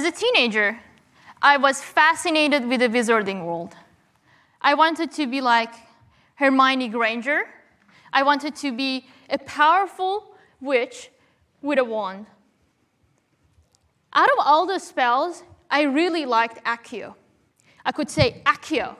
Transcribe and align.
As 0.00 0.06
a 0.06 0.12
teenager, 0.12 0.80
I 1.42 1.58
was 1.58 1.82
fascinated 1.82 2.66
with 2.66 2.80
the 2.80 2.88
wizarding 2.88 3.44
world. 3.44 3.76
I 4.62 4.72
wanted 4.72 5.12
to 5.12 5.26
be 5.26 5.42
like 5.42 5.74
Hermione 6.36 6.88
Granger. 6.88 7.42
I 8.10 8.22
wanted 8.22 8.56
to 8.56 8.72
be 8.72 9.06
a 9.28 9.36
powerful 9.36 10.34
witch 10.58 11.10
with 11.60 11.78
a 11.78 11.84
wand. 11.84 12.24
Out 14.14 14.30
of 14.30 14.38
all 14.38 14.64
the 14.64 14.78
spells, 14.78 15.42
I 15.70 15.82
really 15.82 16.24
liked 16.24 16.64
Accio. 16.64 17.14
I 17.84 17.92
could 17.92 18.08
say 18.08 18.40
Accio 18.46 18.96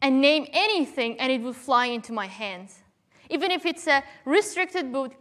and 0.00 0.20
name 0.20 0.46
anything 0.52 1.18
and 1.18 1.32
it 1.32 1.40
would 1.40 1.56
fly 1.56 1.86
into 1.86 2.12
my 2.12 2.26
hands. 2.26 2.84
Even 3.30 3.50
if 3.50 3.66
it's 3.66 3.88
a 3.88 4.04
restricted 4.24 4.92
book, 4.92 5.12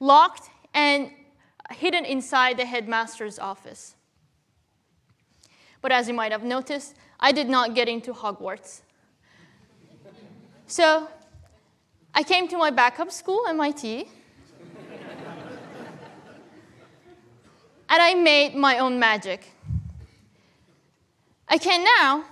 locked 0.00 0.50
and 0.74 1.12
hidden 1.70 2.04
inside 2.04 2.56
the 2.56 2.66
headmaster's 2.66 3.38
office. 3.38 3.94
But 5.82 5.92
as 5.92 6.08
you 6.08 6.14
might 6.14 6.32
have 6.32 6.44
noticed, 6.44 6.94
I 7.20 7.32
did 7.32 7.48
not 7.48 7.74
get 7.74 7.88
into 7.88 8.12
Hogwarts. 8.14 8.82
So 10.66 11.08
I 12.14 12.22
came 12.22 12.48
to 12.48 12.56
my 12.56 12.70
backup 12.70 13.10
school, 13.10 13.44
MIT, 13.48 14.08
and 17.88 18.02
I 18.02 18.14
made 18.14 18.54
my 18.54 18.78
own 18.78 18.98
magic. 18.98 19.52
I 21.48 21.58
can 21.58 21.84
now, 21.98 22.24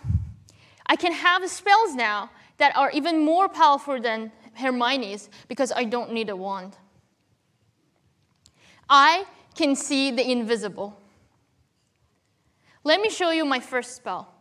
I 0.87 0.97
can 0.97 1.13
have 1.13 1.47
spells 1.51 1.95
now 1.95 2.31
that 2.59 2.75
are 2.77 2.91
even 2.93 3.25
more 3.25 3.49
powerful 3.49 4.01
than 4.01 4.33
Hermione's 4.55 5.29
because 5.49 5.73
I 5.73 5.85
don't 5.85 6.13
need 6.13 6.31
a 6.31 6.37
wand. 6.37 6.77
I 8.89 9.25
can 9.55 9.75
see 9.75 10.11
the 10.11 10.31
invisible. 10.31 11.00
Let 12.83 13.01
me 13.01 13.11
show 13.11 13.31
you 13.31 13.45
my 13.45 13.61
first 13.61 13.97
spell. 13.97 14.33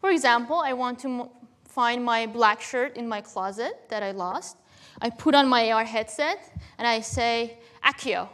For 0.00 0.10
example, 0.10 0.56
I 0.56 0.72
want 0.72 0.98
to 1.00 1.30
find 1.64 2.04
my 2.04 2.26
black 2.26 2.60
shirt 2.60 2.96
in 2.96 3.08
my 3.08 3.20
closet 3.20 3.88
that 3.88 4.02
I 4.02 4.10
lost. 4.10 4.56
I 5.00 5.10
put 5.10 5.34
on 5.34 5.48
my 5.48 5.70
AR 5.70 5.84
headset 5.84 6.38
and 6.78 6.86
I 6.86 7.00
say, 7.00 7.58
Accio. 7.84 8.28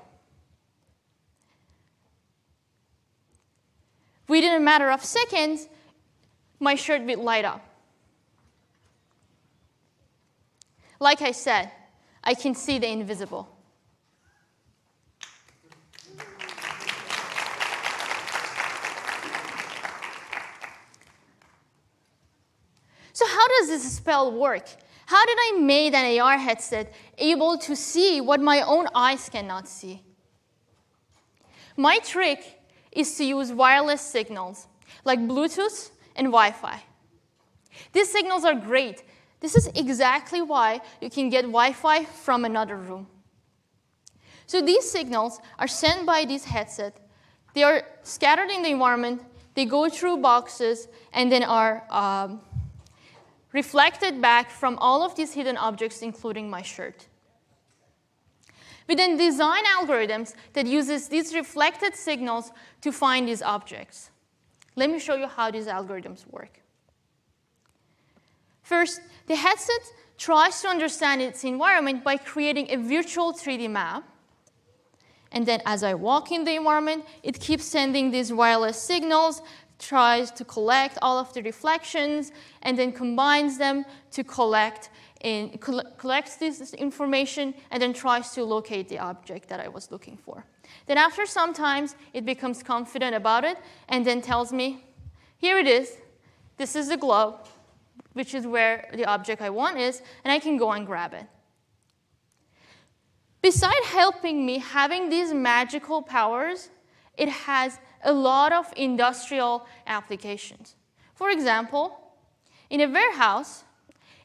Within 4.28 4.54
a 4.54 4.60
matter 4.60 4.90
of 4.90 5.04
seconds, 5.04 5.68
my 6.58 6.74
shirt 6.74 7.02
will 7.02 7.22
light 7.22 7.44
up. 7.44 7.62
Like 10.98 11.20
I 11.20 11.32
said, 11.32 11.70
I 12.24 12.34
can 12.34 12.54
see 12.54 12.78
the 12.78 12.88
invisible. 12.88 13.56
So 23.12 23.26
how 23.26 23.45
does 23.58 23.68
this 23.68 23.96
spell 23.96 24.32
work? 24.32 24.66
How 25.06 25.24
did 25.24 25.38
I 25.38 25.58
make 25.60 25.94
an 25.94 26.20
AR 26.20 26.36
headset 26.36 26.92
able 27.18 27.58
to 27.58 27.76
see 27.76 28.20
what 28.20 28.40
my 28.40 28.60
own 28.62 28.88
eyes 28.94 29.28
cannot 29.28 29.68
see? 29.68 30.02
My 31.76 31.98
trick 31.98 32.60
is 32.90 33.16
to 33.16 33.24
use 33.24 33.52
wireless 33.52 34.00
signals 34.00 34.66
like 35.04 35.20
Bluetooth 35.20 35.90
and 36.16 36.26
Wi 36.26 36.50
Fi. 36.50 36.82
These 37.92 38.10
signals 38.10 38.44
are 38.44 38.54
great. 38.54 39.04
This 39.40 39.54
is 39.54 39.68
exactly 39.74 40.40
why 40.40 40.80
you 41.00 41.10
can 41.10 41.28
get 41.28 41.42
Wi 41.42 41.72
Fi 41.72 42.04
from 42.04 42.44
another 42.44 42.76
room. 42.76 43.06
So 44.46 44.62
these 44.62 44.90
signals 44.90 45.40
are 45.58 45.68
sent 45.68 46.06
by 46.06 46.24
this 46.24 46.44
headset. 46.44 46.96
They 47.54 47.62
are 47.62 47.82
scattered 48.02 48.50
in 48.50 48.62
the 48.62 48.70
environment, 48.70 49.22
they 49.54 49.64
go 49.64 49.88
through 49.88 50.18
boxes, 50.18 50.88
and 51.12 51.30
then 51.30 51.42
are 51.42 51.84
um, 51.90 52.40
reflected 53.56 54.20
back 54.20 54.50
from 54.50 54.78
all 54.78 55.02
of 55.02 55.16
these 55.16 55.32
hidden 55.32 55.56
objects, 55.56 56.02
including 56.02 56.48
my 56.48 56.62
shirt. 56.62 57.08
We 58.86 58.94
then 58.94 59.16
design 59.16 59.64
algorithms 59.64 60.34
that 60.52 60.66
uses 60.66 61.08
these 61.08 61.34
reflected 61.34 61.96
signals 61.96 62.52
to 62.82 62.92
find 62.92 63.26
these 63.26 63.42
objects. 63.42 64.10
Let 64.76 64.90
me 64.90 64.98
show 64.98 65.16
you 65.16 65.26
how 65.26 65.50
these 65.50 65.66
algorithms 65.66 66.24
work. 66.30 66.60
First, 68.62 69.00
the 69.26 69.36
headset 69.36 69.82
tries 70.18 70.60
to 70.60 70.68
understand 70.68 71.22
its 71.22 71.42
environment 71.42 72.04
by 72.04 72.16
creating 72.18 72.70
a 72.70 72.76
virtual 72.76 73.32
3D 73.32 73.70
map. 73.70 74.04
And 75.32 75.46
then 75.46 75.60
as 75.64 75.82
I 75.82 75.94
walk 75.94 76.30
in 76.30 76.44
the 76.44 76.54
environment, 76.54 77.04
it 77.22 77.40
keeps 77.40 77.64
sending 77.64 78.10
these 78.10 78.32
wireless 78.32 78.80
signals, 78.80 79.42
tries 79.78 80.30
to 80.32 80.44
collect 80.44 80.98
all 81.02 81.18
of 81.18 81.32
the 81.34 81.42
reflections, 81.42 82.32
and 82.62 82.78
then 82.78 82.92
combines 82.92 83.58
them 83.58 83.84
to 84.12 84.24
collect 84.24 84.90
in, 85.20 85.58
collects 85.98 86.36
this 86.36 86.74
information 86.74 87.54
and 87.70 87.82
then 87.82 87.92
tries 87.92 88.30
to 88.32 88.44
locate 88.44 88.88
the 88.88 88.98
object 88.98 89.48
that 89.48 89.60
I 89.60 89.68
was 89.68 89.90
looking 89.90 90.16
for. 90.16 90.44
Then 90.86 90.98
after 90.98 91.26
some 91.26 91.52
time, 91.52 91.88
it 92.12 92.24
becomes 92.24 92.62
confident 92.62 93.14
about 93.14 93.44
it 93.44 93.58
and 93.88 94.06
then 94.06 94.20
tells 94.20 94.52
me, 94.52 94.84
here 95.38 95.58
it 95.58 95.66
is, 95.66 95.96
this 96.56 96.76
is 96.76 96.88
the 96.88 96.96
globe, 96.96 97.46
which 98.12 98.34
is 98.34 98.46
where 98.46 98.88
the 98.94 99.04
object 99.04 99.42
I 99.42 99.50
want 99.50 99.78
is, 99.78 100.02
and 100.24 100.32
I 100.32 100.38
can 100.38 100.56
go 100.56 100.72
and 100.72 100.86
grab 100.86 101.12
it. 101.12 101.26
Besides 103.42 103.86
helping 103.86 104.44
me 104.44 104.58
having 104.58 105.08
these 105.08 105.32
magical 105.32 106.02
powers, 106.02 106.70
it 107.16 107.28
has 107.28 107.78
a 108.06 108.12
lot 108.12 108.52
of 108.52 108.72
industrial 108.76 109.66
applications. 109.86 110.76
For 111.14 111.30
example, 111.30 111.98
in 112.70 112.80
a 112.80 112.88
warehouse, 112.88 113.64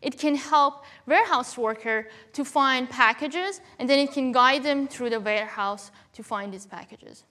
it 0.01 0.17
can 0.17 0.35
help 0.35 0.85
warehouse 1.05 1.57
worker 1.57 2.07
to 2.33 2.45
find 2.45 2.89
packages, 2.89 3.59
and 3.77 3.89
then 3.89 3.99
it 3.99 4.13
can 4.13 4.31
guide 4.31 4.63
them 4.63 4.87
through 4.87 5.09
the 5.09 5.19
warehouse 5.19 5.91
to 6.13 6.23
find 6.23 6.53
these 6.53 6.65
packages. 6.65 7.23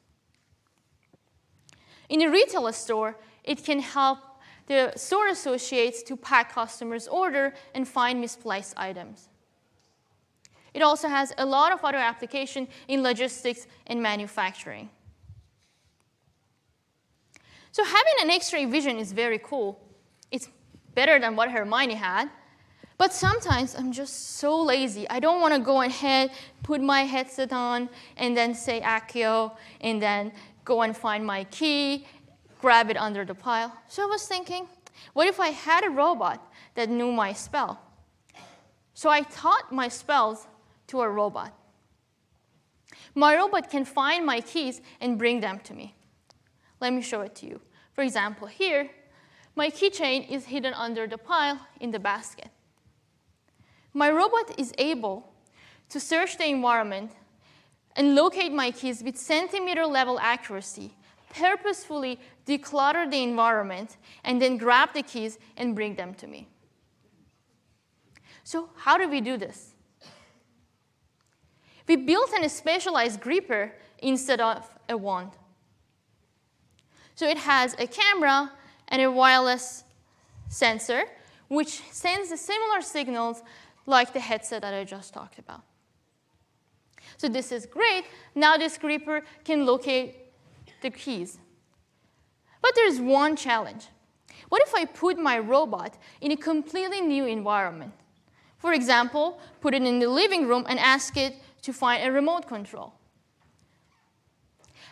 In 2.09 2.23
a 2.23 2.31
retail 2.31 2.71
store, 2.73 3.17
it 3.45 3.65
can 3.65 3.81
help 3.81 4.19
the 4.67 4.93
store 4.97 5.29
associates 5.29 6.03
to 6.05 6.17
pack 6.17 6.53
customers' 6.53 7.09
order 7.09 7.55
and 7.75 7.89
find 7.89 8.21
misplaced 8.21 8.75
items. 8.77 9.29
It 10.75 10.83
also 10.83 11.09
has 11.09 11.33
a 11.39 11.47
lot 11.47 11.73
of 11.73 11.85
other 11.85 11.99
application 11.99 12.69
in 12.87 13.03
logistics 13.03 13.67
and 13.87 14.01
manufacturing. 14.01 14.91
So 17.73 17.85
having 17.85 18.15
an 18.23 18.31
X-ray 18.31 18.65
vision 18.65 18.99
is 18.99 19.13
very 19.13 19.39
cool. 19.39 19.81
It's 20.31 20.49
better 20.95 21.19
than 21.19 21.37
what 21.37 21.51
Hermione 21.51 21.95
had. 21.95 22.29
But 22.99 23.15
sometimes 23.15 23.75
I'm 23.75 23.93
just 23.93 24.37
so 24.37 24.61
lazy. 24.61 25.09
I 25.09 25.21
don't 25.21 25.41
want 25.41 25.55
to 25.55 25.61
go 25.61 25.81
ahead, 25.81 26.33
put 26.63 26.83
my 26.83 27.03
headset 27.03 27.53
on, 27.53 27.89
and 28.19 28.37
then 28.37 28.55
say 28.55 28.81
Accio, 28.83 29.57
and 29.81 30.03
then 30.03 30.33
go 30.65 30.83
and 30.83 30.95
find 30.95 31.25
my 31.25 31.45
key, 31.45 32.07
grab 32.61 32.91
it 32.91 32.99
under 32.99 33.25
the 33.25 33.35
pile. 33.35 33.75
So 33.89 34.03
I 34.03 34.07
was 34.07 34.27
thinking, 34.27 34.69
what 35.15 35.27
if 35.27 35.41
I 35.41 35.49
had 35.49 35.85
a 35.85 35.89
robot 35.89 36.47
that 36.75 36.91
knew 36.91 37.11
my 37.11 37.33
spell? 37.33 37.81
So 38.93 39.09
I 39.09 39.23
taught 39.23 39.73
my 39.73 39.89
spells 39.89 40.47
to 40.89 41.01
a 41.01 41.09
robot. 41.09 41.55
My 43.15 43.35
robot 43.35 43.71
can 43.71 43.87
find 43.87 44.27
my 44.27 44.41
keys 44.41 44.83
and 45.01 45.17
bring 45.17 45.41
them 45.41 45.59
to 45.61 45.73
me. 45.73 45.95
Let 46.81 46.93
me 46.93 47.03
show 47.03 47.21
it 47.21 47.35
to 47.37 47.47
you. 47.47 47.61
For 47.93 48.03
example, 48.03 48.47
here, 48.47 48.91
my 49.55 49.69
keychain 49.69 50.31
is 50.31 50.47
hidden 50.47 50.73
under 50.75 51.07
the 51.07 51.19
pile 51.19 51.67
in 51.81 51.91
the 51.91 51.99
basket. 51.99 52.49
My 53.93 54.11
robot 54.11 54.59
is 54.59 54.73
able 54.79 55.33
to 55.91 56.01
search 56.01 56.39
the 56.39 56.47
environment 56.47 57.13
and 57.97 58.15
locate 58.15 58.53
my 58.53 58.71
keys 58.71 59.03
with 59.03 59.17
centimeter 59.17 59.85
level 59.85 60.19
accuracy, 60.21 60.95
purposefully 61.35 62.19
declutter 62.47 63.11
the 63.11 63.23
environment, 63.23 63.97
and 64.25 64.41
then 64.41 64.57
grab 64.57 64.95
the 64.95 65.03
keys 65.03 65.39
and 65.57 65.75
bring 65.75 65.97
them 65.97 66.15
to 66.15 66.27
me. 66.27 66.49
So, 68.45 68.71
how 68.77 68.97
do 68.97 69.09
we 69.09 69.21
do 69.21 69.37
this? 69.37 69.75
We 71.87 71.97
built 71.97 72.31
a 72.41 72.49
specialized 72.49 73.21
gripper 73.21 73.73
instead 73.99 74.41
of 74.41 74.65
a 74.89 74.97
wand. 74.97 75.33
So, 77.21 77.29
it 77.29 77.37
has 77.37 77.77
a 77.79 77.87
camera 77.87 78.51
and 78.89 79.03
a 79.03 79.11
wireless 79.11 79.85
sensor, 80.49 81.03
which 81.49 81.83
sends 81.91 82.31
the 82.31 82.39
similar 82.39 82.81
signals 82.81 83.43
like 83.85 84.15
the 84.15 84.21
headset 84.21 84.63
that 84.63 84.73
I 84.73 84.85
just 84.85 85.13
talked 85.13 85.39
about. 85.39 85.61
So 87.19 87.29
this 87.29 87.53
is 87.53 87.67
great. 87.67 88.07
Now 88.35 88.57
this 88.57 88.79
gripper 88.79 89.21
can 89.45 89.67
locate 89.67 90.17
the 90.81 90.89
keys. 90.89 91.37
But 92.63 92.73
there's 92.75 92.99
one 92.99 93.37
challenge. 93.37 93.89
What 94.49 94.63
if 94.63 94.75
I 94.75 94.87
put 94.87 95.19
my 95.19 95.39
robot 95.39 95.99
in 96.23 96.33
a 96.33 96.39
completely 96.39 97.03
new 97.03 97.27
environment? 97.27 97.93
For 98.57 98.73
example, 98.73 99.39
put 99.61 99.75
it 99.75 99.83
in 99.83 99.99
the 99.99 100.09
living 100.09 100.49
room 100.49 100.65
and 100.67 100.79
ask 100.79 101.19
it 101.19 101.35
to 101.65 101.75
find 101.75 102.03
a 102.03 102.11
remote 102.11 102.49
control. 102.49 102.95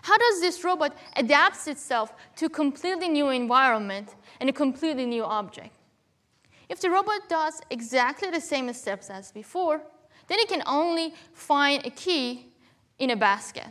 How 0.09 0.17
does 0.17 0.41
this 0.41 0.65
robot 0.65 0.97
adapt 1.17 1.69
itself 1.69 2.15
to 2.37 2.47
a 2.47 2.49
completely 2.49 3.09
new 3.09 3.29
environment 3.29 4.15
and 4.41 4.49
a 4.49 4.55
completely 4.55 5.05
new 5.05 5.23
object? 5.23 5.75
If 6.71 6.81
the 6.81 6.89
robot 6.89 7.29
does 7.29 7.61
exactly 7.69 8.31
the 8.31 8.41
same 8.41 8.73
steps 8.73 9.11
as 9.11 9.31
before, 9.31 9.83
then 10.29 10.39
it 10.39 10.49
can 10.49 10.63
only 10.67 11.13
find 11.35 11.85
a 11.85 11.91
key 11.91 12.47
in 12.99 13.11
a 13.11 13.17
basket. 13.17 13.67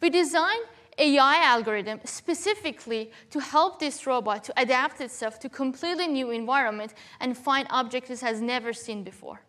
We 0.00 0.08
designed 0.08 0.64
AI 0.96 1.36
algorithm 1.42 2.00
specifically 2.06 3.10
to 3.28 3.40
help 3.40 3.78
this 3.78 4.06
robot 4.06 4.44
to 4.44 4.54
adapt 4.56 5.02
itself 5.02 5.38
to 5.40 5.50
completely 5.50 6.06
new 6.06 6.30
environment 6.30 6.94
and 7.20 7.36
find 7.36 7.66
objects 7.68 8.08
it 8.08 8.20
has 8.20 8.40
never 8.40 8.72
seen 8.72 9.04
before. 9.04 9.42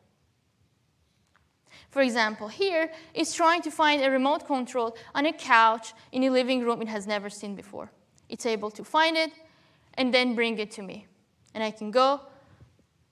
For 1.96 2.02
example, 2.02 2.50
here 2.50 2.92
it's 3.14 3.34
trying 3.34 3.62
to 3.62 3.72
find 3.72 4.04
a 4.04 4.12
remote 4.12 4.46
control 4.46 4.98
on 5.14 5.26
a 5.26 5.32
couch 5.32 5.94
in 6.12 6.26
a 6.26 6.30
living 6.30 6.62
room 6.62 6.82
it 6.82 6.90
has 6.90 7.08
never 7.08 7.30
seen 7.30 7.56
before. 7.56 7.90
It's 8.28 8.46
able 8.46 8.70
to 8.72 8.84
find 8.84 9.16
it 9.16 9.32
and 9.94 10.14
then 10.14 10.36
bring 10.36 10.58
it 10.60 10.72
to 10.72 10.82
me. 10.82 11.08
And 11.54 11.64
I 11.64 11.72
can 11.72 11.92
go 11.92 12.20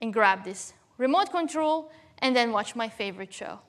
and 0.02 0.12
grab 0.12 0.44
this 0.44 0.74
remote 0.98 1.32
control 1.32 1.94
and 2.18 2.36
then 2.36 2.52
watch 2.52 2.76
my 2.76 2.90
favorite 2.90 3.34
show. 3.34 3.62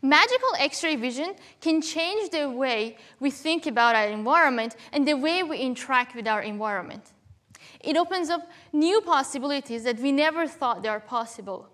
Magical 0.00 0.54
X-ray 0.58 0.96
vision 0.96 1.34
can 1.60 1.82
change 1.82 2.30
the 2.30 2.48
way 2.48 2.96
we 3.20 3.30
think 3.30 3.66
about 3.66 3.94
our 3.94 4.08
environment 4.08 4.74
and 4.90 5.06
the 5.06 5.18
way 5.18 5.42
we 5.42 5.58
interact 5.58 6.14
with 6.14 6.26
our 6.26 6.40
environment. 6.40 7.12
It 7.84 7.96
opens 7.96 8.30
up 8.30 8.48
new 8.72 9.00
possibilities 9.00 9.84
that 9.84 9.98
we 9.98 10.12
never 10.12 10.46
thought 10.46 10.82
they 10.82 10.88
are 10.88 11.00
possible. 11.00 11.68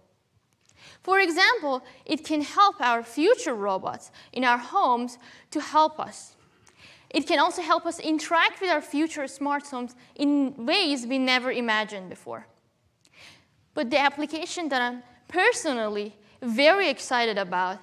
For 1.03 1.21
example, 1.21 1.83
it 2.05 2.25
can 2.25 2.43
help 2.43 2.81
our 2.81 3.03
future 3.03 3.55
robots 3.55 4.11
in 4.33 4.45
our 4.45 4.59
homes 4.59 5.19
to 5.51 5.61
help 5.61 6.01
us. 6.01 6.37
It 7.11 7.27
can 7.27 7.39
also 7.39 7.63
help 7.63 7.87
us 7.87 7.99
interact 7.99 8.61
with 8.61 8.71
our 8.71 8.81
future 8.81 9.27
smart 9.27 9.67
homes 9.67 9.95
in 10.15 10.67
ways 10.67 11.07
we 11.07 11.19
never 11.19 11.51
imagined 11.51 12.09
before. 12.09 12.47
But 13.75 13.91
the 13.91 13.99
application 13.99 14.69
that 14.69 14.81
I'm 14.81 15.03
personally 15.29 16.17
very 16.41 16.89
excited 16.89 17.39
about 17.39 17.79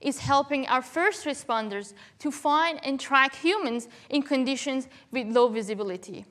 is 0.00 0.18
helping 0.18 0.66
our 0.66 0.82
first 0.82 1.24
responders 1.24 1.94
to 2.18 2.30
find 2.30 2.84
and 2.84 2.98
track 2.98 3.36
humans 3.36 3.88
in 4.10 4.22
conditions 4.22 4.88
with 5.12 5.28
low 5.28 5.48
visibility, 5.48 6.24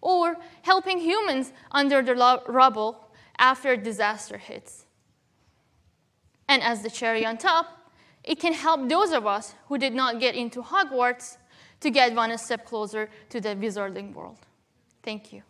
or 0.00 0.36
helping 0.62 0.98
humans 0.98 1.52
under 1.70 2.02
the 2.02 2.14
rubble 2.46 3.08
after 3.38 3.76
disaster 3.76 4.38
hits. 4.38 4.84
And 6.48 6.62
as 6.62 6.82
the 6.82 6.90
cherry 6.90 7.24
on 7.26 7.36
top, 7.36 7.66
it 8.24 8.40
can 8.40 8.52
help 8.52 8.88
those 8.88 9.12
of 9.12 9.26
us 9.26 9.54
who 9.68 9.78
did 9.78 9.94
not 9.94 10.20
get 10.20 10.34
into 10.34 10.62
Hogwarts 10.62 11.36
to 11.80 11.90
get 11.90 12.14
one 12.14 12.36
step 12.38 12.66
closer 12.66 13.08
to 13.30 13.40
the 13.40 13.50
wizarding 13.50 14.12
world. 14.12 14.38
Thank 15.02 15.32
you. 15.32 15.42